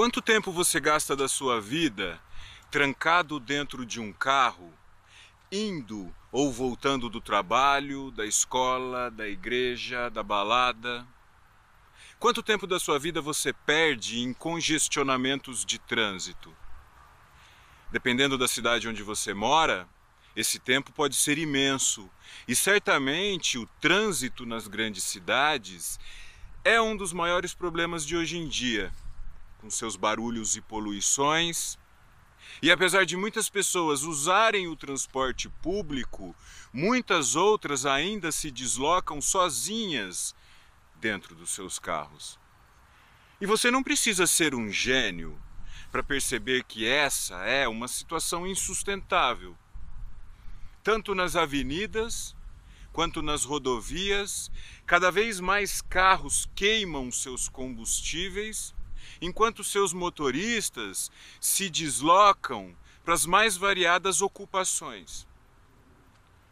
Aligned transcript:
Quanto 0.00 0.22
tempo 0.22 0.50
você 0.50 0.80
gasta 0.80 1.14
da 1.14 1.28
sua 1.28 1.60
vida 1.60 2.18
trancado 2.70 3.38
dentro 3.38 3.84
de 3.84 4.00
um 4.00 4.14
carro, 4.14 4.72
indo 5.52 6.10
ou 6.32 6.50
voltando 6.50 7.10
do 7.10 7.20
trabalho, 7.20 8.10
da 8.10 8.24
escola, 8.24 9.10
da 9.10 9.28
igreja, 9.28 10.08
da 10.08 10.22
balada? 10.22 11.06
Quanto 12.18 12.42
tempo 12.42 12.66
da 12.66 12.80
sua 12.80 12.98
vida 12.98 13.20
você 13.20 13.52
perde 13.52 14.20
em 14.20 14.32
congestionamentos 14.32 15.66
de 15.66 15.78
trânsito? 15.78 16.56
Dependendo 17.92 18.38
da 18.38 18.48
cidade 18.48 18.88
onde 18.88 19.02
você 19.02 19.34
mora, 19.34 19.86
esse 20.34 20.58
tempo 20.58 20.92
pode 20.92 21.14
ser 21.14 21.36
imenso 21.36 22.08
e 22.48 22.56
certamente 22.56 23.58
o 23.58 23.66
trânsito 23.78 24.46
nas 24.46 24.66
grandes 24.66 25.04
cidades 25.04 26.00
é 26.64 26.80
um 26.80 26.96
dos 26.96 27.12
maiores 27.12 27.52
problemas 27.52 28.06
de 28.06 28.16
hoje 28.16 28.38
em 28.38 28.48
dia 28.48 28.90
com 29.60 29.70
seus 29.70 29.94
barulhos 29.94 30.56
e 30.56 30.60
poluições. 30.60 31.78
E 32.62 32.70
apesar 32.70 33.04
de 33.04 33.16
muitas 33.16 33.48
pessoas 33.48 34.02
usarem 34.02 34.66
o 34.66 34.74
transporte 34.74 35.48
público, 35.62 36.34
muitas 36.72 37.36
outras 37.36 37.84
ainda 37.84 38.32
se 38.32 38.50
deslocam 38.50 39.20
sozinhas 39.20 40.34
dentro 40.96 41.34
dos 41.34 41.50
seus 41.50 41.78
carros. 41.78 42.38
E 43.40 43.46
você 43.46 43.70
não 43.70 43.82
precisa 43.82 44.26
ser 44.26 44.54
um 44.54 44.70
gênio 44.70 45.40
para 45.90 46.02
perceber 46.02 46.64
que 46.64 46.86
essa 46.86 47.36
é 47.44 47.68
uma 47.68 47.88
situação 47.88 48.46
insustentável. 48.46 49.56
Tanto 50.82 51.14
nas 51.14 51.36
avenidas 51.36 52.34
quanto 52.92 53.22
nas 53.22 53.44
rodovias, 53.44 54.50
cada 54.86 55.10
vez 55.10 55.38
mais 55.40 55.80
carros 55.80 56.48
queimam 56.54 57.10
seus 57.10 57.48
combustíveis 57.48 58.74
enquanto 59.20 59.62
seus 59.62 59.92
motoristas 59.92 61.10
se 61.40 61.68
deslocam 61.68 62.74
para 63.04 63.14
as 63.14 63.26
mais 63.26 63.56
variadas 63.56 64.22
ocupações. 64.22 65.26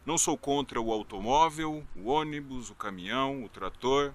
Não 0.05 0.17
sou 0.17 0.37
contra 0.37 0.79
o 0.79 0.91
automóvel, 0.91 1.85
o 1.95 2.09
ônibus, 2.09 2.69
o 2.69 2.75
caminhão, 2.75 3.43
o 3.43 3.49
trator. 3.49 4.13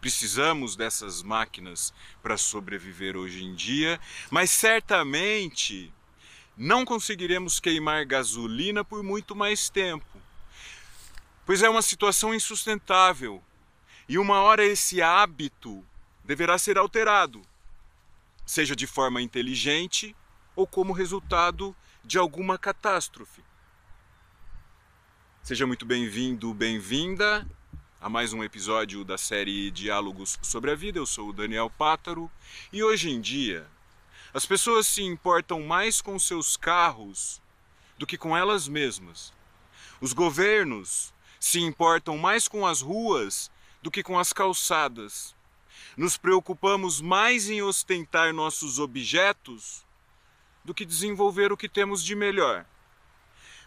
Precisamos 0.00 0.74
dessas 0.74 1.22
máquinas 1.22 1.92
para 2.22 2.36
sobreviver 2.36 3.16
hoje 3.16 3.44
em 3.44 3.54
dia, 3.54 4.00
mas 4.30 4.50
certamente 4.50 5.92
não 6.56 6.84
conseguiremos 6.84 7.60
queimar 7.60 8.06
gasolina 8.06 8.82
por 8.82 9.02
muito 9.02 9.36
mais 9.36 9.68
tempo, 9.68 10.20
pois 11.44 11.62
é 11.62 11.68
uma 11.68 11.82
situação 11.82 12.34
insustentável 12.34 13.42
e 14.08 14.16
uma 14.16 14.40
hora 14.40 14.64
esse 14.64 15.02
hábito 15.02 15.84
deverá 16.24 16.56
ser 16.56 16.78
alterado 16.78 17.42
seja 18.46 18.76
de 18.76 18.86
forma 18.86 19.20
inteligente 19.20 20.14
ou 20.54 20.68
como 20.68 20.92
resultado 20.92 21.74
de 22.04 22.16
alguma 22.16 22.56
catástrofe. 22.56 23.42
Seja 25.42 25.66
muito 25.66 25.84
bem-vindo, 25.84 26.54
bem-vinda 26.54 27.46
a 28.00 28.08
mais 28.08 28.32
um 28.32 28.44
episódio 28.44 29.04
da 29.04 29.18
série 29.18 29.70
Diálogos 29.72 30.38
sobre 30.42 30.70
a 30.70 30.76
Vida. 30.76 30.98
Eu 30.98 31.06
sou 31.06 31.30
o 31.30 31.32
Daniel 31.32 31.68
Pátaro 31.68 32.30
e 32.72 32.82
hoje 32.84 33.10
em 33.10 33.20
dia 33.20 33.66
as 34.32 34.46
pessoas 34.46 34.86
se 34.86 35.02
importam 35.02 35.62
mais 35.62 36.00
com 36.00 36.16
seus 36.18 36.56
carros 36.56 37.42
do 37.98 38.06
que 38.06 38.16
com 38.16 38.36
elas 38.36 38.68
mesmas. 38.68 39.32
Os 40.00 40.12
governos 40.12 41.12
se 41.40 41.58
importam 41.60 42.16
mais 42.16 42.46
com 42.46 42.64
as 42.64 42.80
ruas 42.80 43.50
do 43.82 43.90
que 43.90 44.02
com 44.02 44.18
as 44.18 44.32
calçadas 44.32 45.35
nos 45.96 46.16
preocupamos 46.16 47.00
mais 47.00 47.48
em 47.48 47.62
ostentar 47.62 48.32
nossos 48.32 48.78
objetos 48.78 49.84
do 50.64 50.74
que 50.74 50.84
desenvolver 50.84 51.52
o 51.52 51.56
que 51.56 51.68
temos 51.68 52.04
de 52.04 52.14
melhor. 52.14 52.66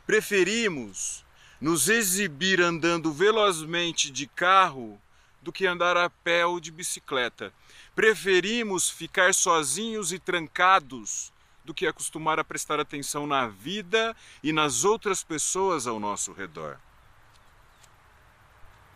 Preferimos 0.06 1.26
nos 1.60 1.90
exibir 1.90 2.62
andando 2.62 3.12
velozmente 3.12 4.10
de 4.10 4.28
carro 4.28 5.00
do 5.42 5.52
que 5.52 5.66
andar 5.66 5.98
a 5.98 6.10
pé 6.10 6.46
ou 6.46 6.60
de 6.60 6.72
bicicleta. 6.72 7.54
Preferimos 7.96 8.90
ficar 8.90 9.34
sozinhos 9.34 10.12
e 10.12 10.20
trancados 10.20 11.32
do 11.64 11.74
que 11.74 11.88
acostumar 11.88 12.40
a 12.40 12.44
prestar 12.44 12.80
atenção 12.80 13.28
na 13.28 13.48
vida 13.48 14.16
e 14.44 14.52
nas 14.52 14.84
outras 14.84 15.24
pessoas 15.24 15.86
ao 15.86 16.00
nosso 16.00 16.34
redor. 16.34 16.80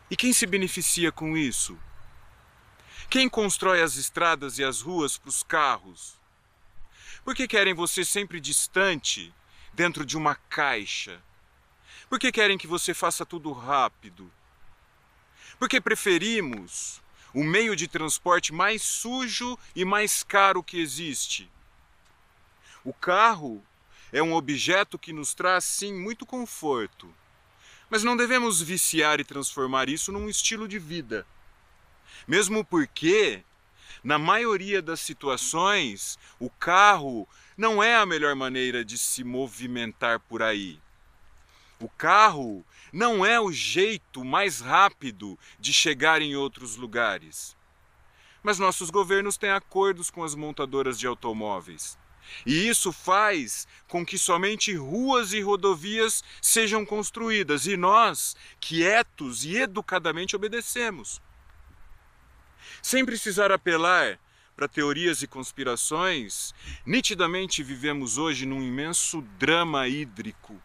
E 0.09 0.15
quem 0.15 0.33
se 0.33 0.45
beneficia 0.45 1.11
com 1.11 1.37
isso? 1.37 1.77
Quem 3.09 3.29
constrói 3.29 3.81
as 3.81 3.95
estradas 3.95 4.57
e 4.57 4.63
as 4.63 4.81
ruas 4.81 5.17
para 5.17 5.29
os 5.29 5.43
carros? 5.43 6.15
Por 7.23 7.35
que 7.35 7.47
querem 7.47 7.73
você 7.73 8.03
sempre 8.03 8.39
distante, 8.39 9.33
dentro 9.73 10.05
de 10.05 10.17
uma 10.17 10.35
caixa? 10.35 11.21
Por 12.09 12.19
que 12.19 12.31
querem 12.31 12.57
que 12.57 12.67
você 12.67 12.93
faça 12.93 13.25
tudo 13.25 13.51
rápido? 13.51 14.31
Porque 15.57 15.79
preferimos 15.79 17.01
o 17.33 17.43
meio 17.43 17.75
de 17.75 17.87
transporte 17.87 18.53
mais 18.53 18.81
sujo 18.81 19.57
e 19.75 19.83
mais 19.83 20.23
caro 20.23 20.61
que 20.61 20.79
existe. 20.79 21.49
O 22.83 22.93
carro 22.93 23.63
é 24.11 24.21
um 24.21 24.33
objeto 24.33 24.99
que 24.99 25.13
nos 25.13 25.33
traz, 25.33 25.63
sim, 25.63 25.93
muito 25.93 26.25
conforto. 26.25 27.13
Mas 27.89 28.03
não 28.03 28.15
devemos 28.15 28.61
viciar 28.61 29.19
e 29.19 29.23
transformar 29.23 29.89
isso 29.89 30.11
num 30.11 30.29
estilo 30.29 30.67
de 30.67 30.77
vida. 30.77 31.25
Mesmo 32.27 32.63
porque, 32.63 33.43
na 34.03 34.17
maioria 34.17 34.81
das 34.81 34.99
situações, 34.99 36.17
o 36.39 36.49
carro 36.49 37.27
não 37.57 37.81
é 37.83 37.95
a 37.95 38.05
melhor 38.05 38.35
maneira 38.35 38.83
de 38.83 38.97
se 38.97 39.23
movimentar 39.23 40.19
por 40.19 40.41
aí. 40.41 40.79
O 41.79 41.89
carro 41.89 42.65
não 42.91 43.25
é 43.25 43.39
o 43.39 43.51
jeito 43.51 44.23
mais 44.23 44.61
rápido 44.61 45.37
de 45.59 45.73
chegar 45.73 46.21
em 46.21 46.35
outros 46.35 46.75
lugares. 46.75 47.55
Mas 48.41 48.59
nossos 48.59 48.89
governos 48.89 49.37
têm 49.37 49.51
acordos 49.51 50.09
com 50.09 50.23
as 50.23 50.35
montadoras 50.35 50.99
de 50.99 51.07
automóveis. 51.07 51.97
E 52.45 52.67
isso 52.67 52.91
faz 52.91 53.67
com 53.87 54.05
que 54.05 54.17
somente 54.17 54.73
ruas 54.73 55.33
e 55.33 55.41
rodovias 55.41 56.23
sejam 56.41 56.85
construídas 56.85 57.67
e 57.67 57.75
nós, 57.75 58.35
quietos 58.59 59.43
e 59.43 59.57
educadamente, 59.57 60.35
obedecemos 60.35 61.21
sem 62.81 63.05
precisar 63.05 63.51
apelar 63.51 64.19
para 64.55 64.67
teorias 64.67 65.21
e 65.21 65.27
conspirações, 65.27 66.53
nitidamente 66.85 67.63
vivemos 67.63 68.17
hoje 68.17 68.45
num 68.45 68.61
imenso 68.61 69.21
drama 69.37 69.87
hídrico. 69.87 70.61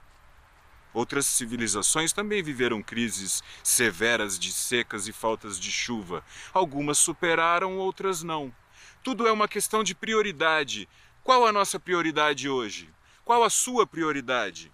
Outras 0.92 1.26
civilizações 1.26 2.12
também 2.12 2.42
viveram 2.42 2.82
crises 2.82 3.42
severas 3.62 4.38
de 4.38 4.50
secas 4.52 5.06
e 5.06 5.12
faltas 5.12 5.58
de 5.60 5.70
chuva. 5.70 6.24
Algumas 6.52 6.98
superaram, 6.98 7.78
outras 7.78 8.22
não. 8.22 8.54
Tudo 9.02 9.26
é 9.26 9.32
uma 9.32 9.48
questão 9.48 9.84
de 9.84 9.94
prioridade. 9.94 10.88
Qual 11.22 11.46
a 11.46 11.52
nossa 11.52 11.78
prioridade 11.78 12.48
hoje? 12.48 12.90
Qual 13.24 13.44
a 13.44 13.50
sua 13.50 13.86
prioridade? 13.86 14.72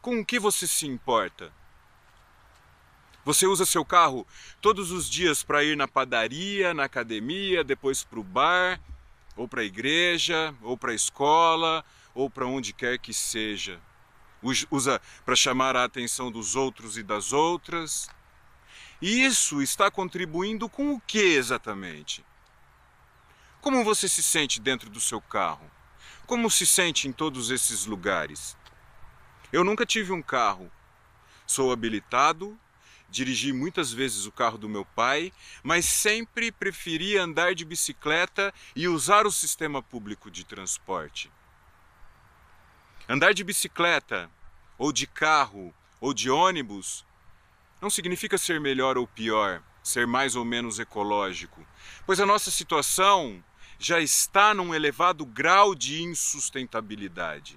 Com 0.00 0.20
o 0.20 0.26
que 0.26 0.38
você 0.38 0.66
se 0.66 0.86
importa? 0.86 1.52
Você 3.24 3.46
usa 3.46 3.64
seu 3.64 3.84
carro 3.84 4.26
todos 4.60 4.90
os 4.90 5.08
dias 5.08 5.44
para 5.44 5.62
ir 5.62 5.76
na 5.76 5.86
padaria, 5.86 6.74
na 6.74 6.84
academia, 6.84 7.62
depois 7.62 8.02
para 8.02 8.18
o 8.18 8.24
bar, 8.24 8.80
ou 9.36 9.46
para 9.46 9.60
a 9.60 9.64
igreja, 9.64 10.52
ou 10.60 10.76
para 10.76 10.90
a 10.90 10.94
escola, 10.94 11.84
ou 12.14 12.28
para 12.28 12.46
onde 12.46 12.72
quer 12.72 12.98
que 12.98 13.14
seja. 13.14 13.80
Usa 14.42 15.00
para 15.24 15.36
chamar 15.36 15.76
a 15.76 15.84
atenção 15.84 16.32
dos 16.32 16.56
outros 16.56 16.98
e 16.98 17.02
das 17.02 17.32
outras. 17.32 18.10
E 19.00 19.24
isso 19.24 19.62
está 19.62 19.88
contribuindo 19.88 20.68
com 20.68 20.92
o 20.92 21.00
que 21.00 21.36
exatamente? 21.36 22.24
Como 23.60 23.84
você 23.84 24.08
se 24.08 24.22
sente 24.22 24.60
dentro 24.60 24.90
do 24.90 25.00
seu 25.00 25.20
carro? 25.20 25.70
Como 26.26 26.50
se 26.50 26.66
sente 26.66 27.06
em 27.06 27.12
todos 27.12 27.50
esses 27.50 27.86
lugares? 27.86 28.56
Eu 29.52 29.62
nunca 29.62 29.86
tive 29.86 30.10
um 30.10 30.22
carro. 30.22 30.70
Sou 31.46 31.70
habilitado 31.70 32.58
dirigi 33.12 33.52
muitas 33.52 33.92
vezes 33.92 34.24
o 34.24 34.32
carro 34.32 34.56
do 34.56 34.68
meu 34.68 34.84
pai, 34.84 35.32
mas 35.62 35.84
sempre 35.84 36.50
preferi 36.50 37.18
andar 37.18 37.54
de 37.54 37.64
bicicleta 37.64 38.52
e 38.74 38.88
usar 38.88 39.26
o 39.26 39.30
sistema 39.30 39.82
público 39.82 40.30
de 40.30 40.44
transporte. 40.44 41.30
Andar 43.06 43.34
de 43.34 43.44
bicicleta, 43.44 44.30
ou 44.78 44.90
de 44.90 45.06
carro, 45.06 45.74
ou 46.00 46.14
de 46.14 46.30
ônibus, 46.30 47.04
não 47.80 47.90
significa 47.90 48.38
ser 48.38 48.58
melhor 48.58 48.96
ou 48.96 49.06
pior, 49.06 49.62
ser 49.82 50.06
mais 50.06 50.34
ou 50.34 50.44
menos 50.44 50.78
ecológico, 50.78 51.66
pois 52.06 52.18
a 52.18 52.26
nossa 52.26 52.50
situação 52.50 53.44
já 53.78 54.00
está 54.00 54.54
num 54.54 54.74
elevado 54.74 55.26
grau 55.26 55.74
de 55.74 56.02
insustentabilidade. 56.02 57.56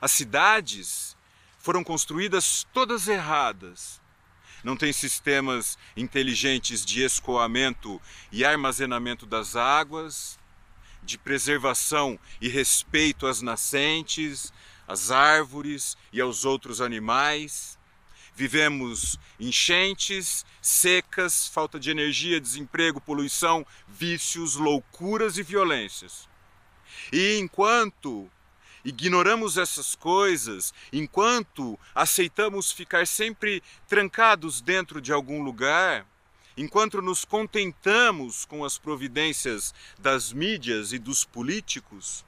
As 0.00 0.10
cidades 0.10 1.16
foram 1.58 1.84
construídas 1.84 2.66
todas 2.72 3.06
erradas 3.06 4.00
não 4.62 4.76
tem 4.76 4.92
sistemas 4.92 5.78
inteligentes 5.96 6.84
de 6.84 7.02
escoamento 7.02 8.00
e 8.30 8.44
armazenamento 8.44 9.26
das 9.26 9.56
águas, 9.56 10.38
de 11.02 11.16
preservação 11.18 12.18
e 12.40 12.48
respeito 12.48 13.26
às 13.26 13.40
nascentes, 13.40 14.52
às 14.86 15.10
árvores 15.10 15.96
e 16.12 16.20
aos 16.20 16.44
outros 16.44 16.80
animais. 16.80 17.78
Vivemos 18.34 19.18
enchentes, 19.38 20.44
secas, 20.62 21.48
falta 21.48 21.78
de 21.78 21.90
energia, 21.90 22.40
desemprego, 22.40 23.00
poluição, 23.00 23.66
vícios, 23.88 24.56
loucuras 24.56 25.36
e 25.36 25.42
violências. 25.42 26.28
E 27.12 27.38
enquanto 27.38 28.30
ignoramos 28.84 29.56
essas 29.56 29.94
coisas, 29.94 30.72
enquanto 30.92 31.78
aceitamos 31.94 32.72
ficar 32.72 33.06
sempre 33.06 33.62
trancados 33.88 34.60
dentro 34.60 35.00
de 35.00 35.12
algum 35.12 35.42
lugar, 35.42 36.06
enquanto 36.56 37.00
nos 37.00 37.24
contentamos 37.24 38.44
com 38.44 38.64
as 38.64 38.78
providências 38.78 39.74
das 39.98 40.32
mídias 40.32 40.92
e 40.92 40.98
dos 40.98 41.24
políticos, 41.24 42.24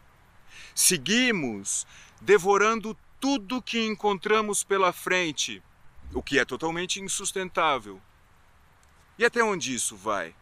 seguimos 0.75 1.87
devorando 2.21 2.97
tudo 3.21 3.63
que 3.63 3.85
encontramos 3.85 4.65
pela 4.65 4.93
frente, 4.93 5.63
o 6.13 6.23
que 6.23 6.39
é 6.39 6.45
totalmente 6.45 7.01
insustentável. 7.01 8.01
E 9.19 9.25
até 9.25 9.43
onde 9.43 9.75
isso 9.75 9.97
vai? 9.97 10.35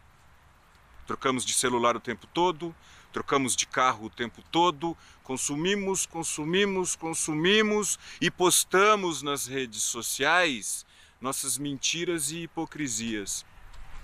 Trocamos 1.07 1.45
de 1.45 1.53
celular 1.53 1.97
o 1.97 2.01
tempo 2.01 2.27
todo, 2.29 2.75
trocamos 3.12 3.55
de 3.57 3.67
carro 3.67 4.07
o 4.07 4.11
tempo 4.11 4.43
todo, 4.51 4.97
consumimos, 5.23 6.07
consumimos, 6.07 6.97
consumimos 6.97 7.99
e 8.21 8.31
postamos 8.31 9.23
nas 9.23 9.47
redes 9.47 9.83
sociais 9.83 10.87
nossas 11.21 11.59
mentiras 11.59 12.31
e 12.31 12.45
hipocrisias. 12.45 13.45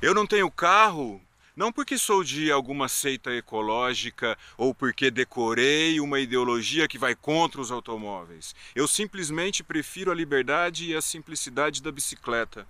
Eu 0.03 0.14
não 0.14 0.26
tenho 0.26 0.50
carro 0.50 1.20
não 1.56 1.73
porque 1.73 1.97
sou 1.97 2.23
de 2.23 2.53
alguma 2.53 2.87
seita 2.87 3.32
ecológica 3.32 4.37
ou 4.58 4.75
porque 4.75 5.11
decorei 5.11 5.99
uma 6.00 6.20
ideologia 6.20 6.87
que 6.87 6.99
vai 6.99 7.14
contra 7.14 7.62
os 7.62 7.73
automóveis. 7.73 8.55
Eu 8.75 8.87
simplesmente 8.87 9.64
prefiro 9.64 10.11
a 10.11 10.14
liberdade 10.14 10.91
e 10.91 10.94
a 10.94 11.00
simplicidade 11.00 11.82
da 11.82 11.91
bicicleta. 11.91 12.69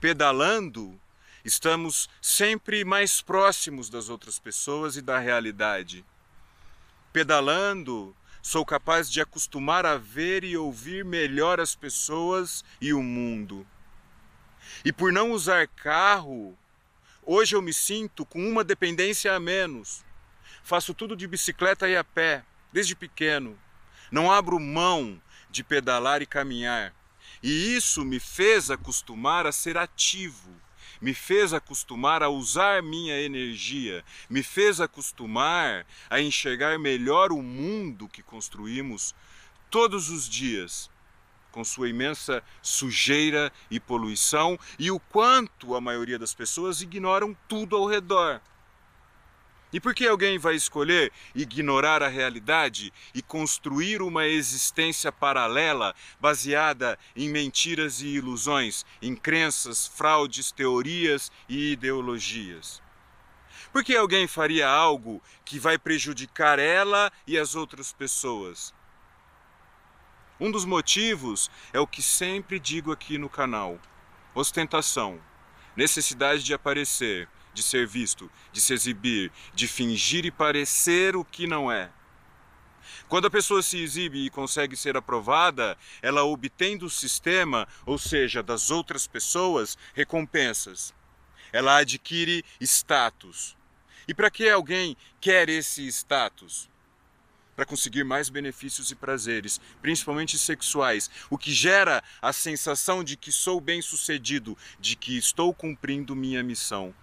Pedalando, 0.00 1.00
Estamos 1.44 2.08
sempre 2.20 2.84
mais 2.84 3.22
próximos 3.22 3.88
das 3.88 4.10
outras 4.10 4.38
pessoas 4.38 4.96
e 4.96 5.00
da 5.00 5.18
realidade. 5.18 6.04
Pedalando, 7.14 8.14
sou 8.42 8.64
capaz 8.64 9.10
de 9.10 9.22
acostumar 9.22 9.86
a 9.86 9.96
ver 9.96 10.44
e 10.44 10.56
ouvir 10.56 11.02
melhor 11.02 11.58
as 11.58 11.74
pessoas 11.74 12.62
e 12.78 12.92
o 12.92 13.02
mundo. 13.02 13.66
E 14.84 14.92
por 14.92 15.12
não 15.12 15.32
usar 15.32 15.66
carro, 15.66 16.56
hoje 17.22 17.56
eu 17.56 17.62
me 17.62 17.72
sinto 17.72 18.26
com 18.26 18.46
uma 18.46 18.62
dependência 18.62 19.34
a 19.34 19.40
menos. 19.40 20.04
Faço 20.62 20.92
tudo 20.92 21.16
de 21.16 21.26
bicicleta 21.26 21.88
e 21.88 21.96
a 21.96 22.04
pé, 22.04 22.44
desde 22.70 22.94
pequeno. 22.94 23.58
Não 24.12 24.30
abro 24.30 24.60
mão 24.60 25.20
de 25.50 25.64
pedalar 25.64 26.20
e 26.20 26.26
caminhar. 26.26 26.94
E 27.42 27.74
isso 27.74 28.04
me 28.04 28.20
fez 28.20 28.70
acostumar 28.70 29.46
a 29.46 29.52
ser 29.52 29.78
ativo 29.78 30.54
me 31.00 31.14
fez 31.14 31.52
acostumar 31.52 32.22
a 32.22 32.28
usar 32.28 32.82
minha 32.82 33.20
energia, 33.20 34.04
me 34.28 34.42
fez 34.42 34.80
acostumar 34.80 35.86
a 36.08 36.20
enxergar 36.20 36.78
melhor 36.78 37.32
o 37.32 37.42
mundo 37.42 38.08
que 38.08 38.22
construímos 38.22 39.14
todos 39.70 40.10
os 40.10 40.28
dias, 40.28 40.90
com 41.50 41.64
sua 41.64 41.88
imensa 41.88 42.42
sujeira 42.62 43.52
e 43.70 43.80
poluição 43.80 44.58
e 44.78 44.90
o 44.90 45.00
quanto 45.00 45.74
a 45.74 45.80
maioria 45.80 46.18
das 46.18 46.34
pessoas 46.34 46.80
ignoram 46.80 47.36
tudo 47.48 47.76
ao 47.76 47.86
redor. 47.86 48.40
E 49.72 49.78
por 49.78 49.94
que 49.94 50.06
alguém 50.06 50.36
vai 50.36 50.54
escolher 50.56 51.12
ignorar 51.34 52.02
a 52.02 52.08
realidade 52.08 52.92
e 53.14 53.22
construir 53.22 54.02
uma 54.02 54.26
existência 54.26 55.12
paralela 55.12 55.94
baseada 56.20 56.98
em 57.14 57.28
mentiras 57.28 58.00
e 58.00 58.08
ilusões, 58.08 58.84
em 59.00 59.14
crenças, 59.14 59.86
fraudes, 59.86 60.50
teorias 60.50 61.30
e 61.48 61.72
ideologias? 61.72 62.82
Por 63.72 63.84
que 63.84 63.96
alguém 63.96 64.26
faria 64.26 64.68
algo 64.68 65.22
que 65.44 65.60
vai 65.60 65.78
prejudicar 65.78 66.58
ela 66.58 67.12
e 67.24 67.38
as 67.38 67.54
outras 67.54 67.92
pessoas? 67.92 68.74
Um 70.40 70.50
dos 70.50 70.64
motivos 70.64 71.48
é 71.72 71.78
o 71.78 71.86
que 71.86 72.02
sempre 72.02 72.58
digo 72.58 72.90
aqui 72.90 73.18
no 73.18 73.28
canal: 73.28 73.78
ostentação, 74.34 75.20
necessidade 75.76 76.42
de 76.42 76.52
aparecer, 76.52 77.28
de 77.52 77.62
ser 77.62 77.86
visto, 77.86 78.30
de 78.52 78.60
se 78.60 78.72
exibir, 78.72 79.32
de 79.54 79.66
fingir 79.66 80.24
e 80.24 80.30
parecer 80.30 81.16
o 81.16 81.24
que 81.24 81.46
não 81.46 81.70
é. 81.70 81.90
Quando 83.08 83.26
a 83.26 83.30
pessoa 83.30 83.62
se 83.62 83.82
exibe 83.82 84.24
e 84.24 84.30
consegue 84.30 84.76
ser 84.76 84.96
aprovada, 84.96 85.76
ela 86.00 86.24
obtém 86.24 86.78
do 86.78 86.88
sistema, 86.88 87.66
ou 87.84 87.98
seja, 87.98 88.42
das 88.42 88.70
outras 88.70 89.06
pessoas, 89.06 89.76
recompensas. 89.94 90.94
Ela 91.52 91.78
adquire 91.78 92.44
status. 92.60 93.56
E 94.06 94.14
para 94.14 94.30
que 94.30 94.48
alguém 94.48 94.96
quer 95.20 95.48
esse 95.48 95.86
status? 95.88 96.70
Para 97.56 97.66
conseguir 97.66 98.04
mais 98.04 98.28
benefícios 98.28 98.90
e 98.90 98.94
prazeres, 98.94 99.60
principalmente 99.82 100.38
sexuais, 100.38 101.10
o 101.28 101.36
que 101.36 101.52
gera 101.52 102.02
a 102.22 102.32
sensação 102.32 103.04
de 103.04 103.16
que 103.16 103.32
sou 103.32 103.60
bem-sucedido, 103.60 104.56
de 104.78 104.96
que 104.96 105.18
estou 105.18 105.52
cumprindo 105.52 106.16
minha 106.16 106.42
missão. 106.42 106.94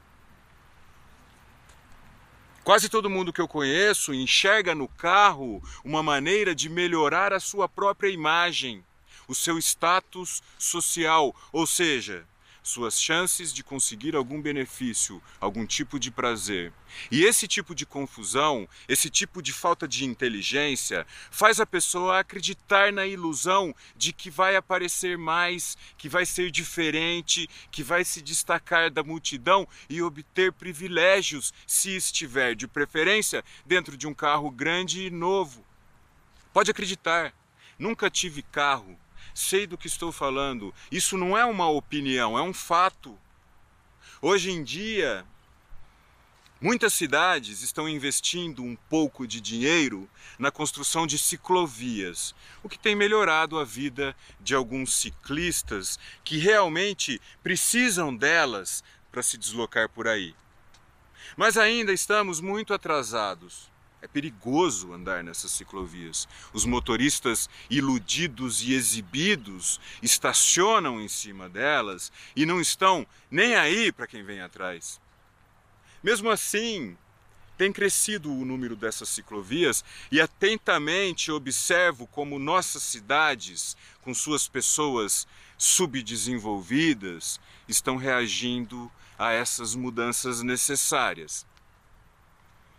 Quase 2.67 2.89
todo 2.89 3.09
mundo 3.09 3.31
que 3.31 3.39
eu 3.39 3.47
conheço 3.47 4.13
enxerga 4.13 4.75
no 4.75 4.89
carro 4.89 5.63
uma 5.85 6.03
maneira 6.03 6.53
de 6.53 6.67
melhorar 6.67 7.31
a 7.31 7.39
sua 7.39 7.69
própria 7.69 8.09
imagem, 8.09 8.83
o 9.25 9.33
seu 9.33 9.57
status 9.57 10.43
social, 10.59 11.33
ou 11.53 11.65
seja, 11.65 12.25
suas 12.67 13.01
chances 13.01 13.53
de 13.53 13.63
conseguir 13.63 14.15
algum 14.15 14.41
benefício, 14.41 15.21
algum 15.39 15.65
tipo 15.65 15.99
de 15.99 16.11
prazer. 16.11 16.73
E 17.11 17.23
esse 17.23 17.47
tipo 17.47 17.73
de 17.73 17.85
confusão, 17.85 18.67
esse 18.87 19.09
tipo 19.09 19.41
de 19.41 19.53
falta 19.53 19.87
de 19.87 20.05
inteligência, 20.05 21.05
faz 21.31 21.59
a 21.59 21.65
pessoa 21.65 22.19
acreditar 22.19 22.91
na 22.91 23.05
ilusão 23.05 23.73
de 23.95 24.11
que 24.11 24.29
vai 24.29 24.55
aparecer 24.55 25.17
mais, 25.17 25.77
que 25.97 26.09
vai 26.09 26.25
ser 26.25 26.51
diferente, 26.51 27.49
que 27.71 27.83
vai 27.83 28.03
se 28.03 28.21
destacar 28.21 28.91
da 28.91 29.03
multidão 29.03 29.67
e 29.89 30.01
obter 30.01 30.51
privilégios 30.51 31.53
se 31.65 31.95
estiver, 31.95 32.55
de 32.55 32.67
preferência, 32.67 33.43
dentro 33.65 33.97
de 33.97 34.07
um 34.07 34.13
carro 34.13 34.51
grande 34.51 35.07
e 35.07 35.09
novo. 35.09 35.65
Pode 36.53 36.71
acreditar, 36.71 37.33
nunca 37.77 38.09
tive 38.09 38.41
carro 38.41 38.97
sei 39.37 39.67
do 39.67 39.77
que 39.77 39.87
estou 39.87 40.11
falando. 40.11 40.73
Isso 40.91 41.15
não 41.15 41.37
é 41.37 41.45
uma 41.45 41.69
opinião, 41.69 42.37
é 42.37 42.41
um 42.41 42.53
fato. 42.53 43.17
Hoje 44.19 44.49
em 44.49 44.63
dia, 44.63 45.23
muitas 46.59 46.93
cidades 46.93 47.61
estão 47.61 47.87
investindo 47.87 48.63
um 48.63 48.75
pouco 48.89 49.27
de 49.27 49.39
dinheiro 49.39 50.09
na 50.39 50.49
construção 50.49 51.05
de 51.05 51.19
ciclovias, 51.19 52.33
o 52.63 52.69
que 52.69 52.79
tem 52.79 52.95
melhorado 52.95 53.59
a 53.59 53.63
vida 53.63 54.15
de 54.41 54.55
alguns 54.55 54.95
ciclistas 54.95 55.99
que 56.23 56.39
realmente 56.39 57.21
precisam 57.43 58.15
delas 58.15 58.83
para 59.11 59.21
se 59.21 59.37
deslocar 59.37 59.87
por 59.87 60.07
aí. 60.07 60.35
Mas 61.35 61.57
ainda 61.57 61.93
estamos 61.93 62.41
muito 62.41 62.73
atrasados. 62.73 63.69
É 64.07 64.09
perigoso 64.09 64.93
andar 64.93 65.21
nessas 65.21 65.51
ciclovias. 65.51 66.29
Os 66.53 66.63
motoristas 66.63 67.49
iludidos 67.69 68.61
e 68.61 68.73
exibidos 68.73 69.81
estacionam 70.01 71.01
em 71.01 71.09
cima 71.09 71.49
delas 71.49 72.09
e 72.33 72.45
não 72.45 72.61
estão 72.61 73.05
nem 73.29 73.55
aí 73.55 73.91
para 73.91 74.07
quem 74.07 74.23
vem 74.23 74.39
atrás. 74.39 75.01
Mesmo 76.01 76.29
assim, 76.29 76.97
tem 77.57 77.73
crescido 77.73 78.31
o 78.31 78.45
número 78.45 78.77
dessas 78.77 79.09
ciclovias 79.09 79.83
e 80.09 80.21
atentamente 80.21 81.29
observo 81.29 82.07
como 82.07 82.39
nossas 82.39 82.83
cidades, 82.83 83.75
com 84.01 84.13
suas 84.13 84.47
pessoas 84.47 85.27
subdesenvolvidas, 85.57 87.41
estão 87.67 87.97
reagindo 87.97 88.89
a 89.19 89.33
essas 89.33 89.75
mudanças 89.75 90.41
necessárias. 90.41 91.45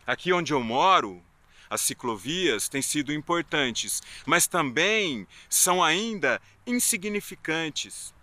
Aqui 0.09 0.33
onde 0.33 0.55
eu 0.55 0.65
moro, 0.65 1.23
as 1.69 1.83
ciclovias 1.83 2.67
têm 2.67 2.81
sido 2.81 3.13
importantes, 3.13 4.03
mas 4.25 4.47
também 4.47 5.29
são 5.51 5.85
ainda 5.85 6.41
insignificantes. 6.67 8.15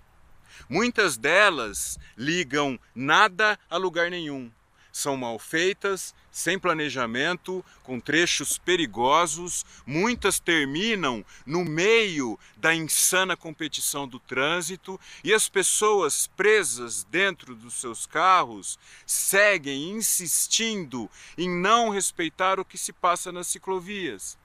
Muitas 0.68 1.16
delas 1.16 2.00
ligam 2.18 2.80
nada 2.96 3.60
a 3.70 3.78
lugar 3.78 4.10
nenhum. 4.10 4.52
São 4.96 5.18
mal 5.18 5.38
feitas, 5.38 6.16
sem 6.32 6.58
planejamento, 6.58 7.64
com 7.84 8.00
trechos 8.00 8.58
perigosos, 8.58 9.66
muitas 9.86 10.40
terminam 10.40 11.24
no 11.46 11.66
meio 11.66 12.40
da 12.56 12.74
insana 12.74 13.36
competição 13.36 14.08
do 14.08 14.22
trânsito. 14.22 14.98
E 15.22 15.34
as 15.34 15.50
pessoas 15.50 16.28
presas 16.28 17.04
dentro 17.04 17.56
dos 17.56 17.74
seus 17.74 18.06
carros 18.06 18.80
seguem 19.06 19.90
insistindo 19.90 21.12
em 21.38 21.50
não 21.50 21.90
respeitar 21.90 22.58
o 22.58 22.64
que 22.64 22.78
se 22.78 22.94
passa 22.94 23.34
nas 23.34 23.48
ciclovias. 23.48 24.38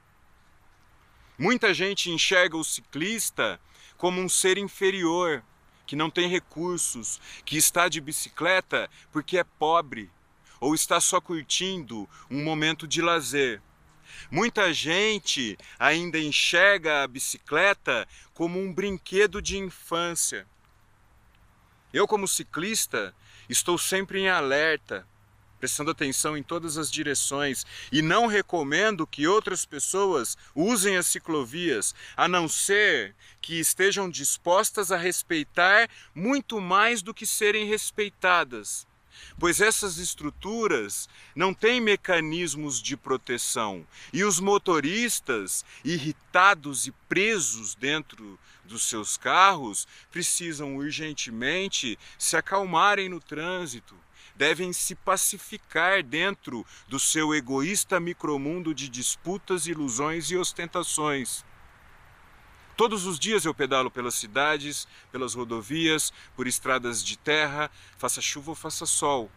Muita 1.39 1.73
gente 1.73 2.11
enxerga 2.11 2.57
o 2.57 2.65
ciclista 2.65 3.61
como 3.97 4.21
um 4.21 4.29
ser 4.29 4.59
inferior, 4.59 5.45
que 5.87 5.95
não 5.95 6.11
tem 6.11 6.29
recursos, 6.29 7.21
que 7.45 7.57
está 7.57 7.89
de 7.89 8.01
bicicleta 8.01 8.91
porque 9.13 9.39
é 9.39 9.45
pobre 9.45 10.11
ou 10.61 10.75
está 10.75 11.01
só 11.01 11.21
curtindo 11.21 12.09
um 12.31 12.45
momento 12.45 12.87
de 12.87 13.01
lazer. 13.01 13.63
Muita 14.31 14.73
gente 14.73 15.57
ainda 15.79 16.19
enxerga 16.19 17.03
a 17.03 17.09
bicicleta 17.09 18.07
como 18.35 18.61
um 18.61 18.73
brinquedo 18.73 19.41
de 19.41 19.57
infância. 19.57 20.47
Eu, 21.93 22.07
como 22.07 22.29
ciclista, 22.29 23.15
estou 23.49 23.79
sempre 23.79 24.21
em 24.21 24.29
alerta, 24.29 25.07
prestando 25.59 25.91
atenção 25.91 26.37
em 26.37 26.43
todas 26.43 26.79
as 26.79 26.91
direções 26.91 27.67
e 27.91 28.03
não 28.03 28.27
recomendo 28.27 29.07
que 29.07 29.27
outras 29.27 29.65
pessoas 29.65 30.37
usem 30.55 30.97
as 30.97 31.07
ciclovias, 31.07 31.95
a 32.17 32.29
não 32.29 32.49
ser 32.49 33.15
que 33.41 33.59
estejam 33.59 34.09
dispostas 34.09 34.93
a 34.93 34.97
respeitar 34.97 35.89
muito 36.15 36.61
mais 36.61 37.03
do 37.03 37.13
que 37.13 37.27
serem 37.27 37.67
respeitadas 37.67 38.87
pois 39.39 39.61
essas 39.61 39.99
estruturas 39.99 41.09
não 41.35 41.55
têm 41.55 41.81
mecanismos 41.81 42.81
de 42.81 42.97
proteção 42.97 43.87
e 44.13 44.25
os 44.25 44.41
motoristas, 44.41 45.65
irritados 45.85 46.87
e 46.87 46.93
presos 47.09 47.75
dentro 47.75 48.39
dos 48.65 48.85
seus 48.85 49.17
carros, 49.17 49.87
precisam 50.11 50.77
urgentemente 50.77 51.99
se 52.19 52.37
acalmarem 52.37 53.09
no 53.09 53.21
trânsito. 53.21 53.95
Devem 54.37 54.73
se 54.73 54.95
pacificar 54.95 56.03
dentro 56.03 56.65
do 56.89 56.99
seu 56.99 57.35
egoísta 57.35 58.01
micromundo 58.01 58.75
de 58.75 58.89
disputas, 58.89 59.67
ilusões 59.67 60.31
e 60.31 60.37
ostentações. 60.37 61.45
Todos 62.81 63.05
os 63.05 63.19
dias 63.19 63.45
eu 63.45 63.53
pedalo 63.53 63.91
pelas 63.91 64.15
cidades, 64.15 64.89
pelas 65.13 65.35
rodovias, 65.35 66.15
por 66.35 66.47
estradas 66.47 67.05
de 67.05 67.19
terra, 67.19 67.71
faça 67.99 68.23
chuva 68.23 68.53
ou 68.53 68.55
faça 68.55 68.87
sol. 68.87 69.31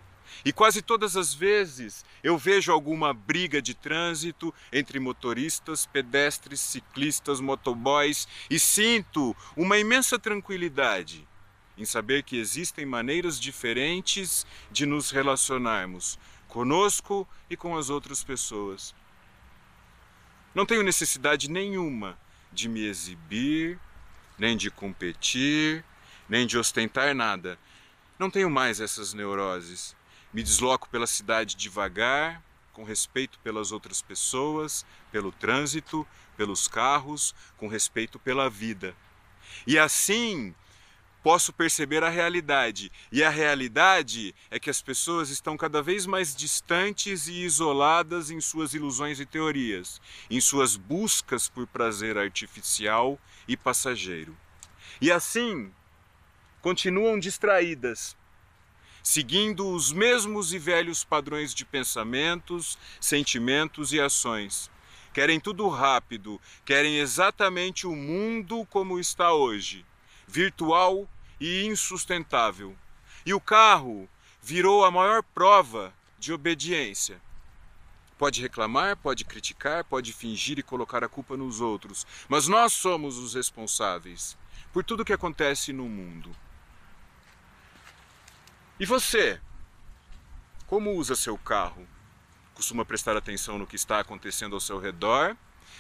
E 0.45 0.53
quase 0.53 0.81
todas 0.81 1.17
as 1.17 1.33
vezes 1.33 2.05
eu 2.23 2.37
vejo 2.37 2.71
alguma 2.71 3.13
briga 3.13 3.61
de 3.61 3.73
trânsito 3.73 4.53
entre 4.71 4.97
motoristas, 4.97 5.85
pedestres, 5.85 6.61
ciclistas, 6.61 7.41
motoboys 7.41 8.29
e 8.49 8.57
sinto 8.57 9.35
uma 9.57 9.77
imensa 9.77 10.17
tranquilidade 10.17 11.27
em 11.77 11.83
saber 11.83 12.23
que 12.23 12.37
existem 12.37 12.85
maneiras 12.85 13.37
diferentes 13.37 14.47
de 14.71 14.85
nos 14.85 15.11
relacionarmos 15.11 16.17
conosco 16.47 17.27
e 17.49 17.57
com 17.57 17.75
as 17.75 17.89
outras 17.89 18.23
pessoas. 18.23 18.95
Não 20.55 20.65
tenho 20.65 20.81
necessidade 20.81 21.51
nenhuma 21.51 22.22
de 22.53 22.69
me 22.69 22.85
exibir, 22.85 23.79
nem 24.37 24.55
de 24.55 24.69
competir, 24.69 25.83
nem 26.29 26.47
de 26.47 26.57
ostentar 26.57 27.13
nada. 27.13 27.57
Não 28.17 28.29
tenho 28.29 28.49
mais 28.49 28.79
essas 28.79 29.13
neuroses. 29.13 29.95
Me 30.33 30.41
desloco 30.41 30.87
pela 30.89 31.07
cidade 31.07 31.55
devagar, 31.55 32.41
com 32.71 32.83
respeito 32.83 33.39
pelas 33.39 33.71
outras 33.71 34.01
pessoas, 34.01 34.85
pelo 35.11 35.31
trânsito, 35.31 36.07
pelos 36.35 36.67
carros, 36.67 37.35
com 37.57 37.67
respeito 37.67 38.17
pela 38.17 38.49
vida. 38.49 38.95
E 39.67 39.77
assim 39.77 40.55
posso 41.23 41.53
perceber 41.53 42.03
a 42.03 42.09
realidade. 42.09 42.91
E 43.09 43.23
a 43.23 43.29
realidade 43.29 44.35
é 44.51 44.59
que 44.59 44.69
as 44.69 44.81
pessoas 44.81 45.29
estão 45.29 45.55
cada 45.55 45.81
vez 45.81 46.05
mais 46.05 46.35
distantes 46.35 47.27
e 47.27 47.43
isoladas 47.43 48.29
em 48.29 48.41
suas 48.41 48.73
ilusões 48.73 49.21
e 49.21 49.25
teorias, 49.25 50.01
em 50.29 50.41
suas 50.41 50.75
buscas 50.75 51.47
por 51.47 51.65
prazer 51.65 52.17
artificial 52.17 53.17
e 53.47 53.55
passageiro. 53.55 54.37
E 54.99 55.11
assim, 55.11 55.71
continuam 56.61 57.17
distraídas, 57.17 58.17
seguindo 59.01 59.69
os 59.69 59.93
mesmos 59.93 60.53
e 60.53 60.59
velhos 60.59 61.05
padrões 61.05 61.53
de 61.53 61.63
pensamentos, 61.63 62.77
sentimentos 62.99 63.93
e 63.93 64.01
ações. 64.01 64.69
Querem 65.13 65.39
tudo 65.39 65.69
rápido, 65.69 66.41
querem 66.65 66.97
exatamente 66.97 67.87
o 67.87 67.95
mundo 67.95 68.65
como 68.65 68.99
está 68.99 69.31
hoje 69.31 69.85
virtual 70.27 71.07
e 71.43 71.65
insustentável. 71.65 72.73
E 73.25 73.33
o 73.33 73.41
carro 73.41 74.09
virou 74.41 74.85
a 74.85 74.89
maior 74.89 75.21
prova 75.21 75.93
de 76.17 76.31
obediência. 76.31 77.21
Pode 78.17 78.41
reclamar, 78.41 78.95
pode 78.95 79.25
criticar, 79.25 79.83
pode 79.83 80.13
fingir 80.13 80.57
e 80.57 80.63
colocar 80.63 81.03
a 81.03 81.09
culpa 81.09 81.35
nos 81.35 81.59
outros, 81.59 82.07
mas 82.29 82.47
nós 82.47 82.71
somos 82.71 83.17
os 83.17 83.33
responsáveis 83.33 84.37
por 84.71 84.85
tudo 84.85 85.03
que 85.03 85.11
acontece 85.11 85.73
no 85.73 85.89
mundo. 85.89 86.33
E 88.79 88.85
você? 88.85 89.41
Como 90.65 90.93
usa 90.93 91.13
seu 91.13 91.37
carro? 91.37 91.85
Costuma 92.53 92.85
prestar 92.85 93.17
atenção 93.17 93.59
no 93.59 93.67
que 93.67 93.75
está 93.75 93.99
acontecendo 93.99 94.55
ao 94.55 94.61
seu 94.61 94.79
redor? 94.79 95.35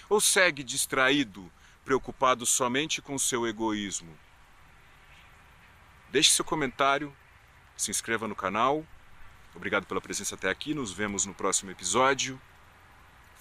Ou 0.09 0.19
segue 0.19 0.61
distraído, 0.61 1.49
preocupado 1.85 2.45
somente 2.45 3.01
com 3.01 3.17
seu 3.17 3.47
egoísmo? 3.47 4.13
Deixe 6.13 6.29
seu 6.29 6.45
comentário, 6.45 7.11
se 7.75 7.89
inscreva 7.89 8.27
no 8.27 8.35
canal. 8.35 8.85
Obrigado 9.55 9.87
pela 9.87 9.99
presença 9.99 10.35
até 10.35 10.47
aqui. 10.47 10.71
Nos 10.71 10.91
vemos 10.91 11.25
no 11.25 11.33
próximo 11.33 11.71
episódio. 11.71 12.39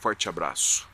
Forte 0.01 0.27
abraço. 0.27 0.92